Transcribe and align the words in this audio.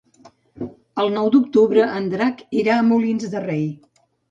El 1.03 1.13
nou 1.17 1.29
d'octubre 1.35 1.87
en 1.99 2.09
Drac 2.15 2.43
irà 2.63 2.79
a 2.81 2.89
Molins 2.91 3.31
de 3.37 3.45
Rei. 3.49 3.65